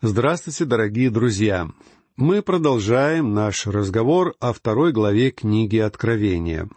[0.00, 1.72] Здравствуйте, дорогие друзья!
[2.14, 6.68] Мы продолжаем наш разговор о второй главе книги Откровения.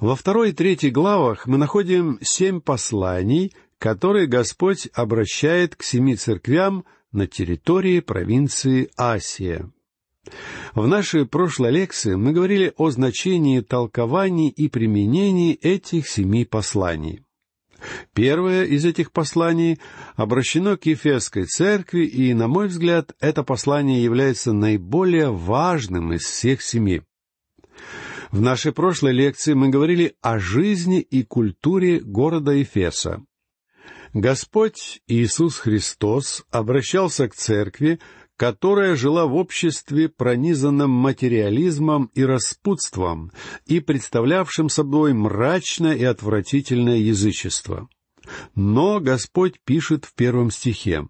[0.00, 6.86] Во второй и третьей главах мы находим семь посланий, которые Господь обращает к семи церквям
[7.12, 9.70] на территории провинции Асия.
[10.74, 17.25] В нашей прошлой лекции мы говорили о значении толкований и применении этих семи посланий.
[18.14, 19.78] Первое из этих посланий
[20.14, 26.62] обращено к Ефесской церкви, и, на мой взгляд, это послание является наиболее важным из всех
[26.62, 27.02] семи.
[28.30, 33.22] В нашей прошлой лекции мы говорили о жизни и культуре города Ефеса.
[34.12, 38.00] Господь Иисус Христос обращался к церкви,
[38.36, 43.32] которая жила в обществе, пронизанном материализмом и распутством
[43.64, 47.88] и представлявшим собой мрачное и отвратительное язычество.
[48.54, 51.08] Но Господь пишет в первом стихе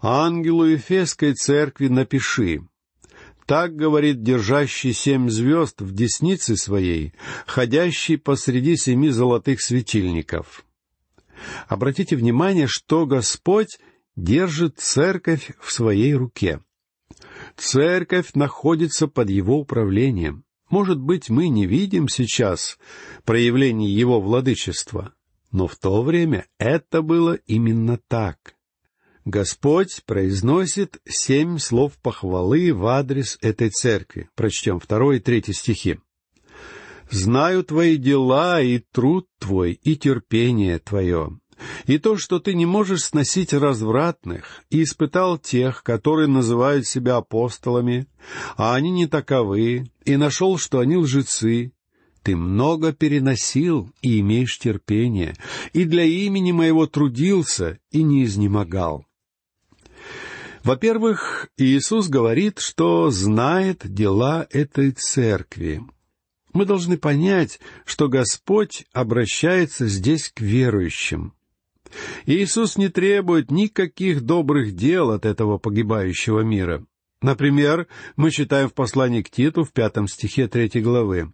[0.00, 2.62] «Ангелу Ефесской церкви напиши,
[3.46, 7.12] так говорит держащий семь звезд в деснице своей,
[7.46, 10.64] ходящий посреди семи золотых светильников».
[11.68, 13.78] Обратите внимание, что Господь
[14.16, 16.60] держит церковь в своей руке.
[17.56, 20.44] Церковь находится под его управлением.
[20.68, 22.78] Может быть, мы не видим сейчас
[23.24, 25.14] проявлений его владычества,
[25.50, 28.54] но в то время это было именно так.
[29.24, 34.30] Господь произносит семь слов похвалы в адрес этой церкви.
[34.34, 35.98] Прочтем второй и третий стихи.
[37.10, 41.39] «Знаю твои дела и труд твой, и терпение твое,
[41.86, 48.06] и то, что ты не можешь сносить развратных, и испытал тех, которые называют себя апостолами,
[48.56, 51.72] а они не таковы, и нашел, что они лжецы,
[52.22, 55.36] ты много переносил и имеешь терпение,
[55.72, 59.06] и для имени моего трудился и не изнемогал.
[60.62, 65.82] Во-первых, Иисус говорит, что знает дела этой церкви.
[66.52, 71.32] Мы должны понять, что Господь обращается здесь к верующим.
[72.26, 76.84] Иисус не требует никаких добрых дел от этого погибающего мира.
[77.22, 77.86] Например,
[78.16, 81.32] мы читаем в послании к Титу в пятом стихе третьей главы.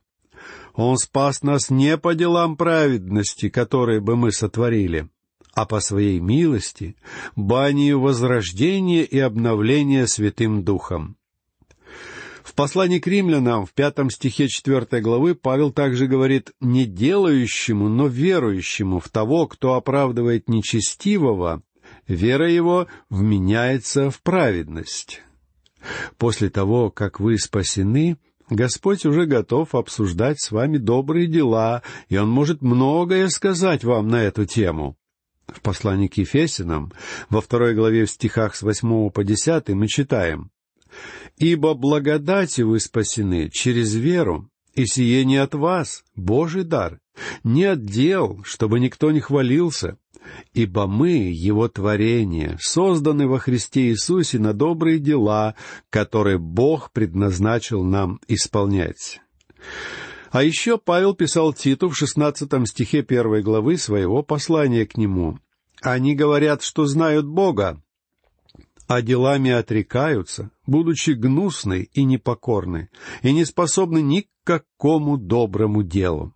[0.74, 5.08] «Он спас нас не по делам праведности, которые бы мы сотворили,
[5.54, 6.96] а по своей милости,
[7.34, 11.15] банию возрождения и обновления Святым Духом».
[12.46, 18.06] В послании к римлянам в пятом стихе четвертой главы Павел также говорит «не делающему, но
[18.06, 21.64] верующему в того, кто оправдывает нечестивого,
[22.06, 25.22] вера его вменяется в праведность».
[26.18, 28.16] После того, как вы спасены,
[28.48, 34.22] Господь уже готов обсуждать с вами добрые дела, и Он может многое сказать вам на
[34.22, 34.96] эту тему.
[35.48, 36.92] В послании к Ефесинам,
[37.28, 40.52] во второй главе в стихах с восьмого по десятый мы читаем
[41.36, 47.00] Ибо благодатью вы спасены через веру, и сие не от вас, Божий дар,
[47.44, 49.98] не от дел, чтобы никто не хвалился,
[50.52, 55.54] ибо мы, Его творение, созданы во Христе Иисусе на добрые дела,
[55.90, 59.20] которые Бог предназначил нам исполнять.
[60.30, 65.38] А еще Павел писал Титу в шестнадцатом стихе первой главы своего послания к нему.
[65.80, 67.82] «Они говорят, что знают Бога,
[68.86, 72.88] а делами отрекаются, будучи гнусны и непокорны,
[73.22, 76.32] и не способны ни к какому доброму делу.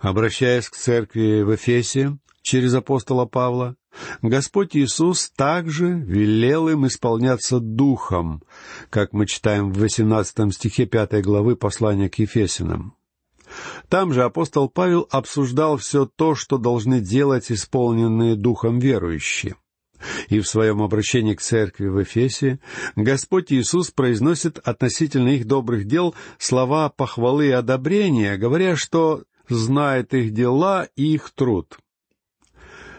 [0.00, 3.74] Обращаясь к церкви в Эфесе через апостола Павла,
[4.22, 8.44] Господь Иисус также велел им исполняться Духом,
[8.90, 12.94] как мы читаем в 18 стихе 5 главы послания к Ефесинам.
[13.88, 19.56] Там же апостол Павел обсуждал все то, что должны делать исполненные Духом верующие—
[20.28, 22.60] и в своем обращении к церкви в Эфесе
[22.96, 30.32] Господь Иисус произносит относительно их добрых дел слова похвалы и одобрения, говоря, что знает их
[30.32, 31.78] дела и их труд.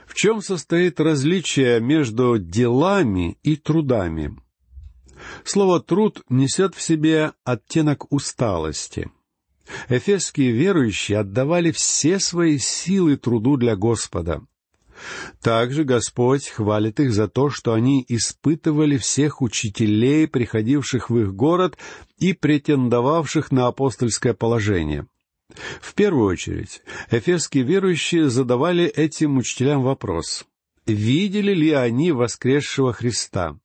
[0.06, 4.36] В чем состоит различие между делами и трудами?
[5.44, 9.12] Слово «труд» несет в себе оттенок усталости.
[9.88, 14.42] Эфесские верующие отдавали все свои силы труду для Господа.
[15.42, 21.78] Также Господь хвалит их за то, что они испытывали всех учителей, приходивших в их город
[22.18, 25.08] и претендовавших на апостольское положение.
[25.82, 30.46] В первую очередь, эфесские верующие задавали этим учителям вопрос,
[30.86, 33.58] видели ли они воскресшего Христа.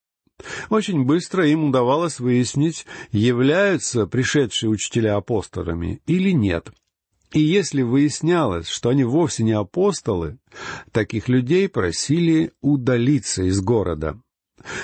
[0.71, 6.73] Очень быстро им удавалось выяснить, являются пришедшие учителя апостолами или нет—
[7.35, 10.39] И если выяснялось, что они вовсе не апостолы,
[10.93, 14.21] таких людей просили удалиться из города.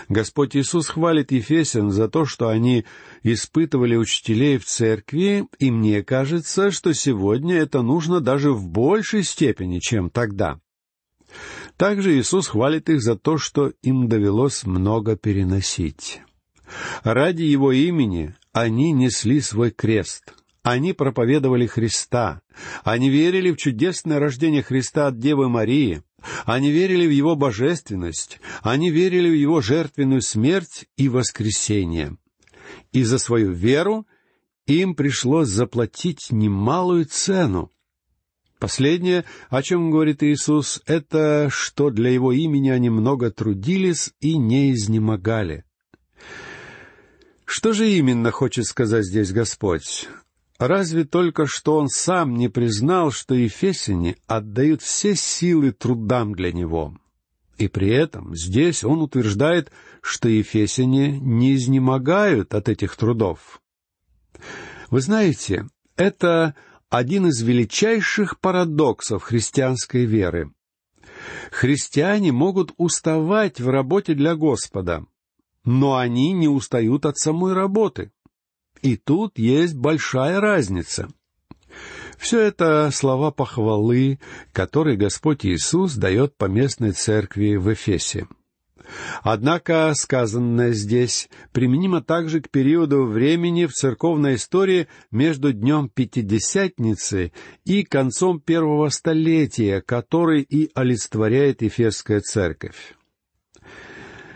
[0.08, 2.84] Господь Иисус хвалит Ефесян за то, что они
[3.22, 9.78] испытывали учителей в церкви, и мне кажется, что сегодня это нужно даже в большей степени,
[9.78, 10.58] чем тогда.
[11.76, 16.20] Также Иисус хвалит их за то, что им довелось много переносить.
[17.04, 20.34] Ради Его имени они несли свой крест.
[20.62, 22.42] Они проповедовали Христа.
[22.84, 26.02] Они верили в чудесное рождение Христа от Девы Марии.
[26.44, 28.40] Они верили в Его божественность.
[28.62, 32.16] Они верили в Его жертвенную смерть и воскресение.
[32.92, 34.06] И за свою веру
[34.66, 37.70] им пришлось заплатить немалую цену.
[38.58, 44.72] Последнее, о чем говорит Иисус, это что для Его имени они много трудились и не
[44.72, 45.64] изнемогали.
[47.46, 50.06] Что же именно хочет сказать здесь Господь?
[50.60, 56.94] Разве только что Он сам не признал, что ефесяне отдают все силы трудам для Него?
[57.56, 59.72] И при этом здесь Он утверждает,
[60.02, 63.62] что ефесяне не изнемогают от этих трудов.
[64.90, 65.66] Вы знаете,
[65.96, 66.54] это
[66.90, 70.52] один из величайших парадоксов христианской веры.
[71.50, 75.06] Христиане могут уставать в работе для Господа,
[75.64, 78.10] но они не устают от самой работы.
[78.82, 81.08] И тут есть большая разница.
[82.18, 84.18] Все это слова похвалы,
[84.52, 88.26] которые Господь Иисус дает по местной церкви в Эфесе.
[89.22, 97.32] Однако сказанное здесь применимо также к периоду времени в церковной истории между днем Пятидесятницы
[97.64, 102.96] и концом первого столетия, который и олицетворяет Ефесская церковь.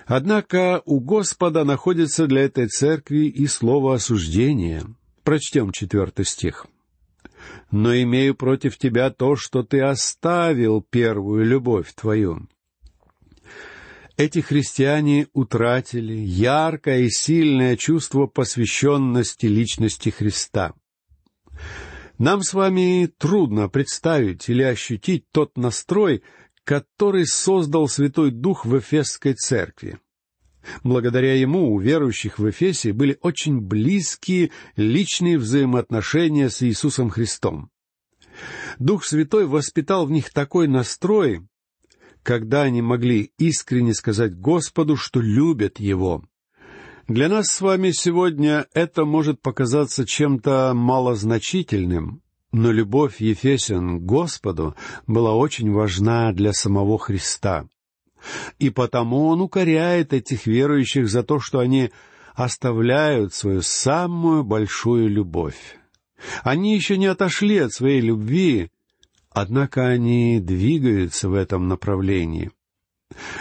[0.06, 4.84] Однако у Господа находится для этой церкви и слово осуждения.
[5.22, 6.66] Прочтем четвертый стих.
[7.70, 12.46] «Но имею против тебя то, что ты оставил первую любовь твою».
[14.16, 20.72] Эти христиане утратили яркое и сильное чувство посвященности личности Христа.
[22.18, 26.22] Нам с вами трудно представить или ощутить тот настрой,
[26.64, 29.98] который создал Святой Дух в Эфесской церкви.
[30.82, 37.70] Благодаря ему у верующих в Эфесе были очень близкие личные взаимоотношения с Иисусом Христом.
[38.78, 41.46] Дух Святой воспитал в них такой настрой,
[42.22, 46.24] когда они могли искренне сказать Господу, что любят Его.
[47.06, 52.22] Для нас с вами сегодня это может показаться чем-то малозначительным,
[52.54, 54.74] но любовь Ефесян к Господу
[55.06, 57.66] была очень важна для самого Христа.
[58.58, 61.90] И потому он укоряет этих верующих за то, что они
[62.34, 65.78] оставляют свою самую большую любовь.
[66.42, 68.70] Они еще не отошли от своей любви,
[69.34, 72.52] Однако они двигаются в этом направлении.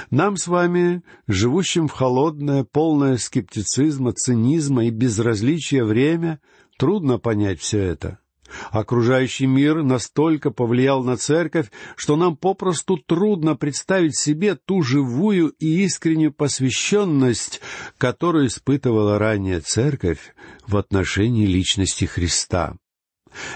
[0.09, 6.41] Нам с вами, живущим в холодное, полное скептицизма, цинизма и безразличия время,
[6.79, 8.22] трудно понять все это.
[8.71, 15.83] Окружающий мир настолько повлиял на церковь, что нам попросту трудно представить себе ту живую и
[15.83, 17.61] искреннюю посвященность,
[17.97, 20.35] которую испытывала ранее церковь
[20.67, 22.75] в отношении личности Христа.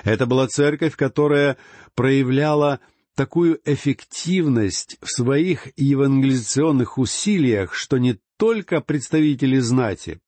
[0.03, 1.57] Это была церковь, которая
[1.95, 2.79] проявляла
[3.15, 10.19] такую эффективность в своих евангелизационных усилиях, что не только представители знати,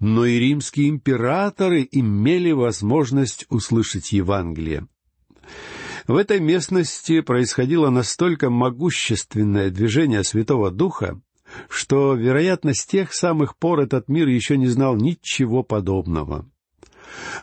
[0.00, 4.86] но и римские императоры имели возможность услышать Евангелие.
[6.06, 11.20] В этой местности происходило настолько могущественное движение Святого Духа,
[11.68, 16.48] что, вероятно, с тех самых пор этот мир еще не знал ничего подобного.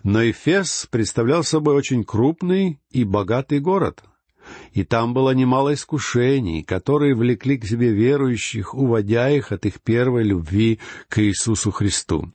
[0.04, 4.04] Но Эфес представлял собой очень крупный и богатый город.
[4.74, 10.24] И там было немало искушений, которые влекли к себе верующих, уводя их от их первой
[10.24, 12.32] любви к Иисусу Христу.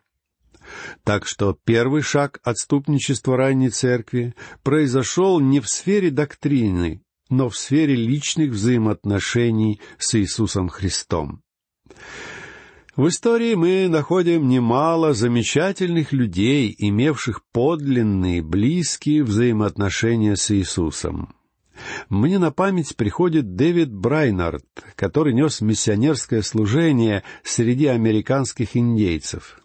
[1.04, 7.94] Так что первый шаг отступничества ранней церкви произошел не в сфере доктрины, но в сфере
[7.94, 11.42] личных взаимоотношений с Иисусом Христом.
[12.96, 21.34] В истории мы находим немало замечательных людей, имевших подлинные, близкие взаимоотношения с Иисусом.
[22.08, 24.64] Мне на память приходит Дэвид Брайнард,
[24.96, 29.60] который нес миссионерское служение среди американских индейцев.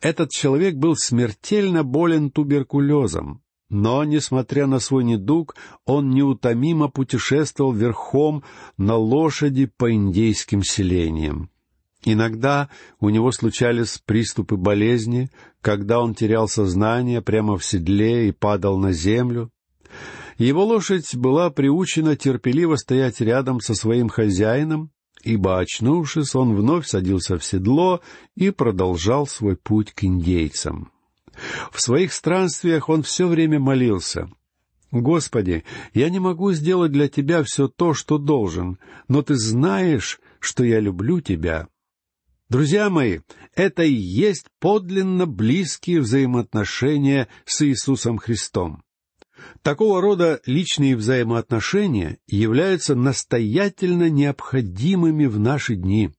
[0.00, 5.56] Этот человек был смертельно болен туберкулезом, но, несмотря на свой недуг,
[5.86, 8.44] он неутомимо путешествовал верхом
[8.76, 11.50] на лошади по индейским селениям.
[12.04, 12.68] Иногда
[13.00, 15.30] у него случались приступы болезни,
[15.60, 19.50] когда он терял сознание прямо в седле и падал на землю.
[20.38, 24.90] Его лошадь была приучена терпеливо стоять рядом со своим хозяином,
[25.22, 28.00] ибо, очнувшись, он вновь садился в седло
[28.34, 30.90] и продолжал свой путь к индейцам.
[31.70, 34.28] В своих странствиях он все время молился.
[34.90, 40.64] «Господи, я не могу сделать для Тебя все то, что должен, но Ты знаешь, что
[40.64, 41.68] я люблю Тебя».
[42.50, 43.20] Друзья мои,
[43.54, 48.82] это и есть подлинно близкие взаимоотношения с Иисусом Христом.
[49.62, 56.10] Такого рода личные взаимоотношения являются настоятельно необходимыми в наши дни.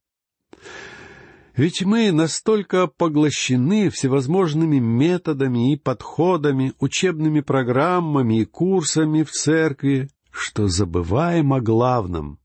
[1.56, 10.68] Ведь мы настолько поглощены всевозможными методами и подходами, учебными программами и курсами в церкви, что
[10.68, 12.40] забываем о главном.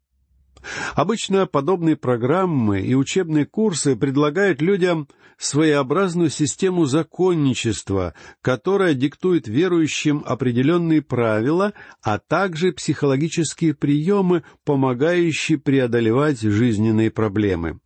[0.95, 5.09] Обычно подобные программы и учебные курсы предлагают людям
[5.39, 17.11] своеобразную систему законничества, которая диктует верующим определенные правила, а также психологические приемы, помогающие преодолевать жизненные
[17.11, 17.81] проблемы.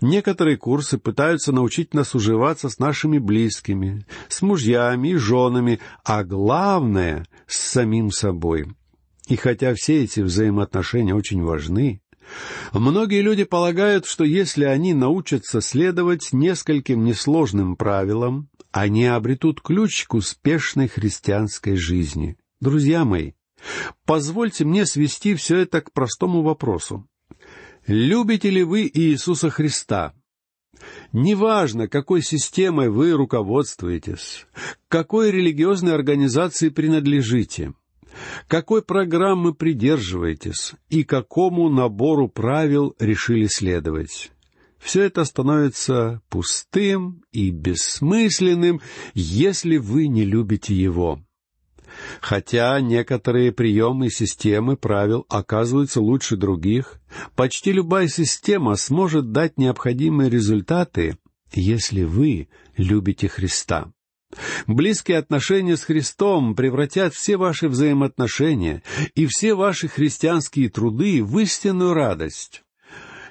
[0.00, 7.26] Некоторые курсы пытаются научить нас уживаться с нашими близкими, с мужьями и женами, а главное—
[7.46, 8.66] с самим собой.
[9.26, 12.00] И хотя все эти взаимоотношения очень важны,
[12.72, 20.14] Многие люди полагают, что если они научатся следовать нескольким несложным правилам, они обретут ключ к
[20.14, 22.36] успешной христианской жизни.
[22.60, 23.32] Друзья мои,
[24.04, 27.06] позвольте мне свести все это к простому вопросу.
[27.86, 30.12] Любите ли вы Иисуса Христа?
[31.12, 34.46] Неважно, какой системой вы руководствуетесь,
[34.88, 37.72] какой религиозной организации принадлежите—
[38.48, 44.30] какой программы придерживаетесь и какому набору правил решили следовать.
[44.78, 48.80] Все это становится пустым и бессмысленным,
[49.14, 51.20] если вы не любите его.
[52.20, 57.00] Хотя некоторые приемы и системы правил оказываются лучше других,
[57.34, 61.16] почти любая система сможет дать необходимые результаты,
[61.52, 63.92] если вы любите Христа.
[64.66, 68.82] Близкие отношения с Христом превратят все ваши взаимоотношения
[69.14, 72.62] и все ваши христианские труды в истинную радость.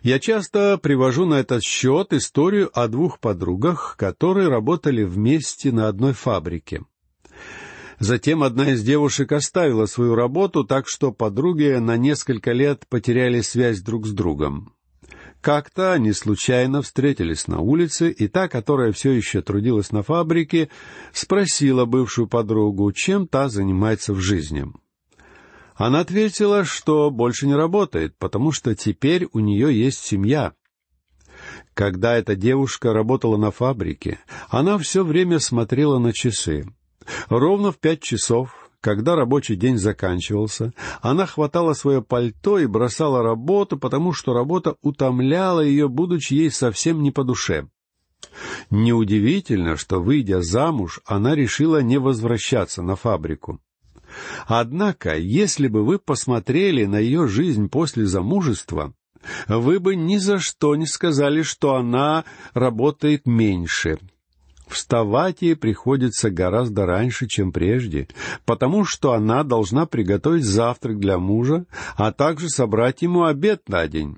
[0.02, 6.14] Я часто привожу на этот счет историю о двух подругах, которые работали вместе на одной
[6.14, 6.84] фабрике.
[8.00, 13.82] Затем одна из девушек оставила свою работу, так что подруги на несколько лет потеряли связь
[13.82, 14.75] друг с другом.
[15.46, 20.70] Как-то они случайно встретились на улице, и та, которая все еще трудилась на фабрике,
[21.14, 24.66] спросила бывшую подругу, чем та занимается в жизни.
[25.75, 30.54] Она ответила, что больше не работает, потому что теперь у нее есть семья.
[31.75, 34.18] Когда эта девушка работала на фабрике,
[34.50, 36.66] она все время смотрела на часы.
[37.30, 43.80] Ровно в пять часов когда рабочий день заканчивался, она хватала свое пальто и бросала работу,
[43.80, 47.68] потому что работа утомляла ее, будучи ей совсем не по душе.
[48.70, 53.60] Неудивительно, что, выйдя замуж, она решила не возвращаться на фабрику.
[54.46, 58.94] Однако, если бы вы посмотрели на ее жизнь после замужества,
[59.48, 62.24] вы бы ни за что не сказали, что она
[62.54, 63.98] работает меньше,
[64.67, 68.07] Вставать ей приходится гораздо раньше, чем прежде,
[68.45, 74.17] потому что она должна приготовить завтрак для мужа, а также собрать ему обед на день.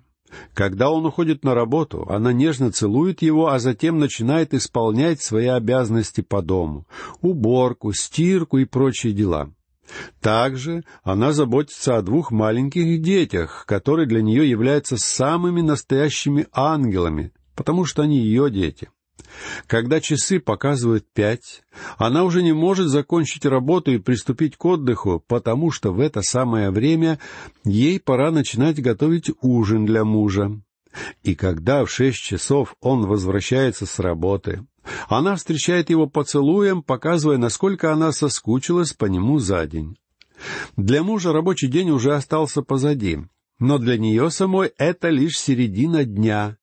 [0.54, 6.22] Когда он уходит на работу, она нежно целует его, а затем начинает исполнять свои обязанности
[6.22, 6.86] по дому—
[7.22, 9.50] уборку, стирку и прочие дела.
[10.20, 17.86] Также она заботится о двух маленьких детях, которые для нее являются самыми настоящими ангелами, потому
[17.86, 18.90] что они ее дети.
[19.68, 21.64] Когда часы показывают пять,
[21.98, 26.72] она уже не может закончить работу и приступить к отдыху, потому что в это самое
[26.72, 27.20] время
[27.64, 30.60] ей пора начинать готовить ужин для мужа.
[31.24, 34.66] И когда в шесть часов он возвращается с работы,
[35.10, 39.98] она встречает его поцелуем, показывая, насколько она соскучилась по нему за день.
[40.76, 43.20] Для мужа рабочий день уже остался позади,
[43.60, 46.58] но для нее самой это лишь середина дня,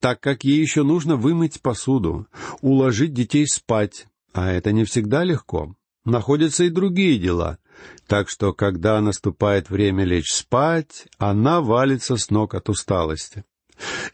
[0.00, 2.26] так как ей еще нужно вымыть посуду,
[2.60, 5.74] уложить детей спать, а это не всегда легко.
[6.04, 7.58] Находятся и другие дела,
[8.06, 13.44] так что, когда наступает время лечь спать, она валится с ног от усталости.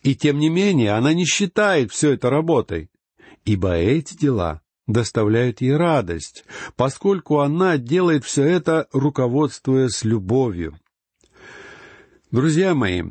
[0.03, 2.91] И тем не менее она не считает все это работой,
[3.45, 6.45] ибо эти дела доставляют ей радость,
[6.77, 10.79] поскольку она делает все это, руководствуясь любовью.
[12.31, 13.03] Друзья мои,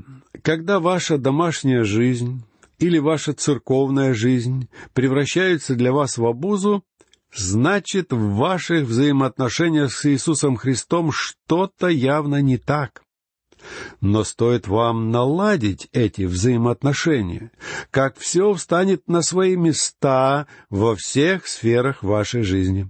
[0.44, 2.44] когда ваша домашняя жизнь
[2.78, 6.84] или ваша церковная жизнь превращаются для вас в обузу,
[7.34, 13.04] значит, в ваших взаимоотношениях с Иисусом Христом что-то явно не так.
[14.00, 17.52] Но стоит вам наладить эти взаимоотношения,
[17.92, 22.90] как все встанет на свои места во всех сферах вашей жизни.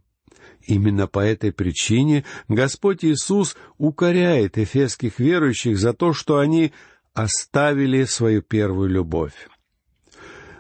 [0.62, 6.74] Именно по этой причине Господь Иисус укоряет эфесских верующих за то, что они
[7.24, 9.50] оставили свою первую любовь.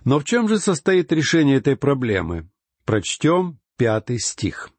[0.04, 2.50] Но в чем же состоит решение этой проблемы?
[2.86, 4.70] Прочтем пятый стих.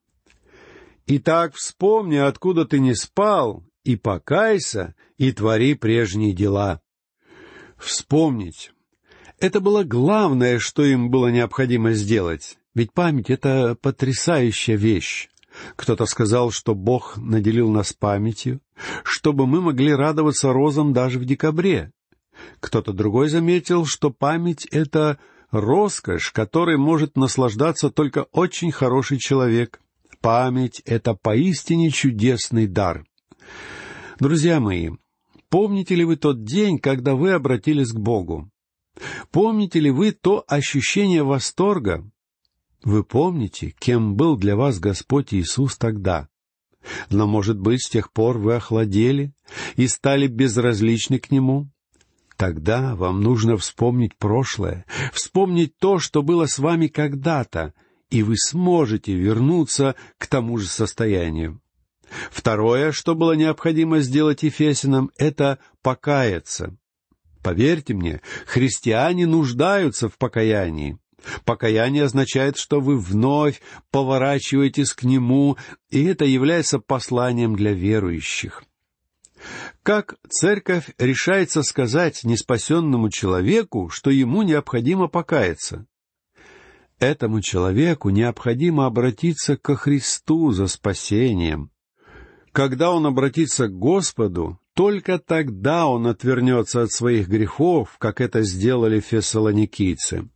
[1.06, 6.80] «Итак, вспомни, откуда ты не спал, и покайся, и твори прежние дела».
[7.76, 8.72] Вспомнить.
[9.38, 12.58] Это было главное, что им было необходимо сделать.
[12.74, 15.28] Ведь память— это потрясающая вещь.
[15.76, 18.60] Кто-то сказал, что Бог наделил нас памятью,
[19.04, 21.92] чтобы мы могли радоваться розам даже в декабре.
[22.60, 25.18] Кто-то другой заметил, что память— это
[25.50, 29.80] роскошь, которой может наслаждаться только очень хороший человек.
[30.20, 33.04] Память— это поистине чудесный дар.
[34.18, 34.90] Друзья мои,
[35.48, 38.50] помните ли вы тот день, когда вы обратились к Богу?
[39.30, 42.04] Помните ли вы то ощущение восторга,
[42.82, 46.28] вы помните, кем был для вас Господь Иисус тогда.
[47.10, 49.34] Но, может быть, с тех пор вы охладели
[49.76, 51.70] и стали безразличны к Нему?
[52.36, 57.74] Тогда вам нужно вспомнить прошлое, вспомнить то, что было с вами когда-то,
[58.08, 61.60] и вы сможете вернуться к тому же состоянию.
[62.30, 66.76] Второе, что было необходимо сделать Ефесинам, это покаяться.
[67.42, 70.98] Поверьте мне, христиане нуждаются в покаянии.
[71.44, 73.60] Покаяние означает, что вы вновь
[73.90, 75.56] поворачиваетесь к Нему,
[75.90, 78.64] и это является посланием для верующих.
[79.82, 85.86] Как церковь решается сказать неспасенному человеку, что ему необходимо покаяться?
[86.98, 91.70] Этому человеку необходимо обратиться ко Христу за спасением.
[92.52, 99.00] Когда он обратится к Господу, только тогда он отвернется от своих грехов, как это сделали
[99.00, 100.28] фессалоникийцы.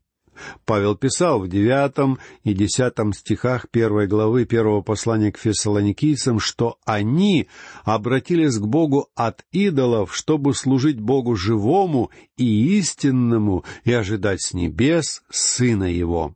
[0.65, 7.49] Павел писал в девятом и десятом стихах первой главы первого послания к фессалоникийцам, что они
[7.85, 15.23] обратились к Богу от идолов, чтобы служить Богу живому и истинному и ожидать с небес
[15.31, 16.35] Сына Его.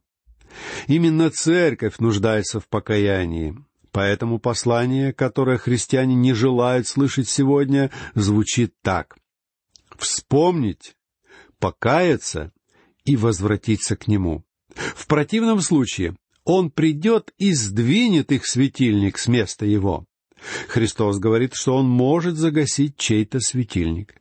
[0.87, 3.57] Именно церковь нуждается в покаянии.
[3.93, 9.17] Поэтому послание, которое христиане не желают слышать сегодня, звучит так.
[9.97, 10.95] Вспомнить,
[11.59, 12.53] покаяться
[13.09, 14.44] и возвратиться к нему.
[14.75, 20.05] В противном случае он придет и сдвинет их светильник с места его.
[20.68, 24.14] Христос говорит, что он может загасить чей-то светильник.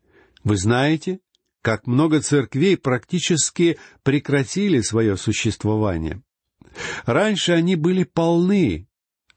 [0.43, 1.19] Вы знаете,
[1.61, 6.21] как много церквей практически прекратили свое существование.
[7.05, 8.87] Раньше они были полны,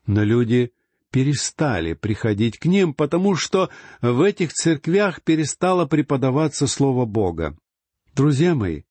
[0.06, 0.72] но люди
[1.10, 3.68] перестали приходить к ним, потому что
[4.00, 7.56] в этих церквях перестало преподаваться Слово Бога.
[8.14, 8.82] Друзья мои,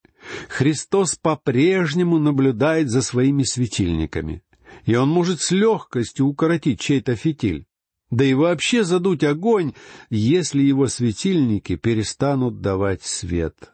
[0.48, 4.44] Христос по-прежнему наблюдает за своими светильниками,
[4.86, 7.66] и он может с легкостью укоротить чей-то фитиль,
[8.12, 9.74] да и вообще задуть огонь,
[10.10, 13.72] если его светильники перестанут давать свет.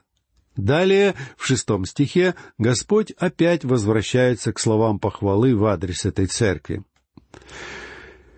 [0.58, 6.84] Далее, в шестом стихе, Господь опять возвращается к словам похвалы в адрес этой церкви.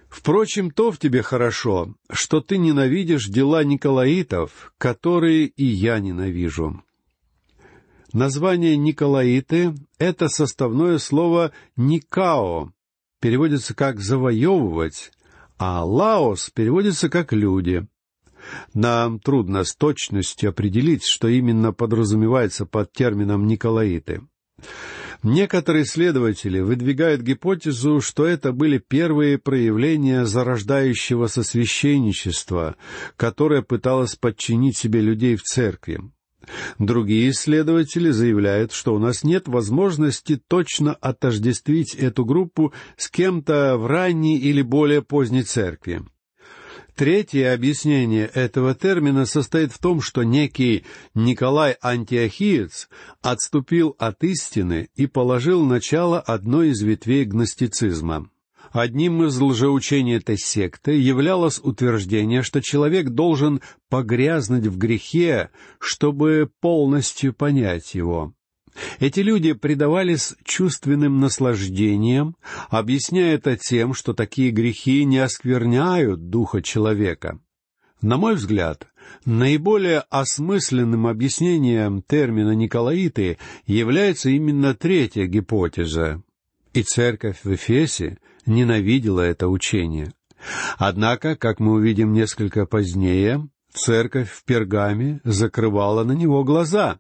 [0.10, 6.82] Впрочем, то в тебе хорошо, что ты ненавидишь дела Николаитов, которые и я ненавижу.
[8.18, 12.72] Название Николаиты— это составное слово «никао»,
[13.22, 15.12] переводится как «завоевывать»,
[15.60, 17.86] а «лаос» переводится как «люди».
[18.74, 24.24] Нам трудно с точностью определить, что именно подразумевается под термином «николаиты».
[25.22, 32.78] Некоторые исследователи выдвигают гипотезу, что это были первые проявления зарождающегося священничества,
[33.16, 36.02] которое пыталось подчинить себе людей в церкви.
[36.80, 43.88] Другие исследователи заявляют, что у нас нет возможности точно отождествить эту группу с кем-то в
[43.88, 46.02] ранней или более поздней церкви.
[46.96, 50.84] Третье объяснение этого термина состоит в том, что некий
[51.14, 52.90] Николай Антиохиец
[53.22, 58.32] отступил от истины и положил начало одной из ветвей гностицизма.
[58.72, 65.50] Одним из лжеучений этой секты являлось утверждение, что человек должен погрязнуть в грехе,
[65.80, 68.34] чтобы полностью понять его.
[69.00, 72.36] Эти люди предавались чувственным наслаждениям,
[72.70, 77.40] объясняя это тем, что такие грехи не оскверняют духа человека.
[78.02, 78.88] На мой взгляд,
[79.26, 86.22] наиболее осмысленным объяснением термина «николаиты» является именно третья гипотеза,
[86.74, 90.14] И церковь в Эфесе ненавидела это учение.
[90.78, 97.00] Однако, как мы увидим несколько позднее, церковь в Пергаме закрывала на него глаза.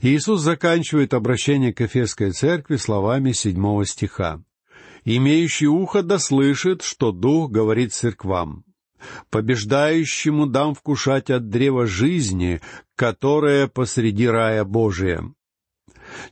[0.00, 4.42] Иисус заканчивает обращение к Эфесской церкви словами седьмого стиха.
[5.04, 8.64] «Имеющий ухо да слышит, что Дух говорит церквам.
[9.30, 12.60] Побеждающему дам вкушать от древа жизни,
[12.96, 15.22] которое посреди рая Божия».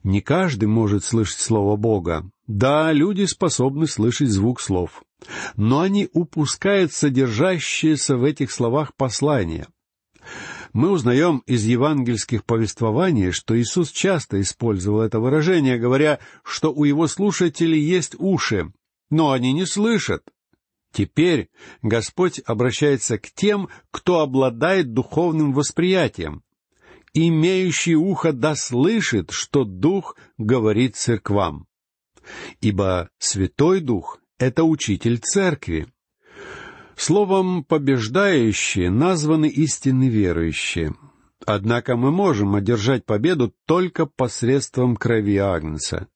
[0.02, 2.30] Не каждый может слышать Слово Бога.
[2.46, 5.02] Да, люди способны слышать звук слов.
[5.56, 9.66] Но они упускают содержащееся в этих словах послание.
[10.74, 17.06] Мы узнаем из евангельских повествований, что Иисус часто использовал это выражение, говоря, что у его
[17.06, 18.72] слушателей есть уши,
[19.08, 20.22] но они не слышат.
[20.92, 21.48] Теперь
[21.82, 26.42] Господь обращается к тем, кто обладает духовным восприятием.
[27.14, 31.68] «Имеющий ухо да слышит, что Дух говорит церквам».
[32.60, 35.86] Ибо Святой Дух— это учитель церкви.
[36.96, 40.94] Словом «побеждающие» названы истинно верующие.
[41.46, 46.08] Однако мы можем одержать победу только посредством крови Агнца.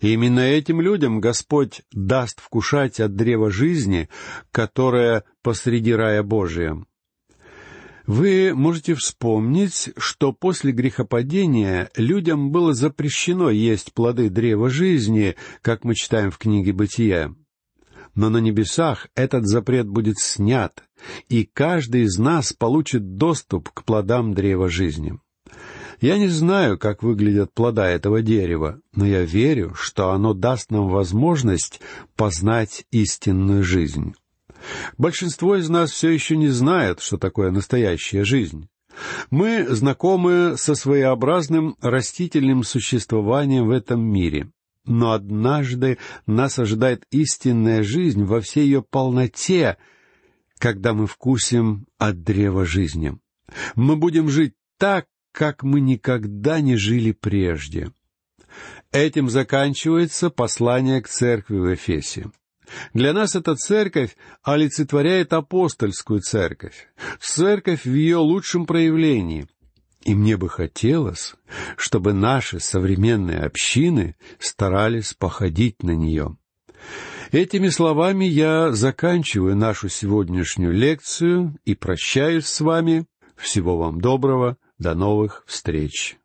[0.00, 4.08] И именно этим людям Господь даст вкушать от древа жизни,
[4.50, 6.84] которое посреди рая Божия.
[8.10, 15.94] Вы можете вспомнить, что после грехопадения людям было запрещено есть плоды древа жизни, как мы
[15.94, 17.32] читаем в книге «Бытия»
[18.16, 20.82] но на небесах этот запрет будет снят,
[21.28, 25.20] и каждый из нас получит доступ к плодам древа жизни.
[26.00, 30.88] Я не знаю, как выглядят плода этого дерева, но я верю, что оно даст нам
[30.88, 31.80] возможность
[32.16, 34.14] познать истинную жизнь.
[34.98, 38.68] Большинство из нас все еще не знает, что такое настоящая жизнь.
[39.30, 44.50] Мы знакомы со своеобразным растительным существованием в этом мире
[44.90, 49.76] но однажды нас ожидает истинная жизнь во всей ее полноте,
[50.58, 53.18] когда мы вкусим от древа жизни.
[53.74, 57.92] Мы будем жить так, как мы никогда не жили прежде.
[58.90, 62.30] Этим заканчивается послание к церкви в Эфесе.
[62.94, 66.88] Для нас эта церковь олицетворяет апостольскую церковь,
[67.20, 69.48] церковь в ее лучшем проявлении,
[70.04, 71.34] и мне бы хотелось,
[71.76, 76.36] чтобы наши современные общины старались походить на нее.
[77.32, 83.06] Этими словами я заканчиваю нашу сегодняшнюю лекцию и прощаюсь с вами.
[83.36, 86.19] Всего вам доброго, до новых встреч.